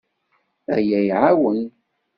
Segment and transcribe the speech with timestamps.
[0.75, 1.59] Aya iɛawen.